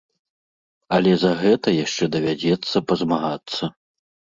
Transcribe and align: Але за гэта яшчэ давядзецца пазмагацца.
Але 0.97 1.11
за 1.25 1.31
гэта 1.43 1.67
яшчэ 1.85 2.03
давядзецца 2.19 2.87
пазмагацца. 2.91 3.77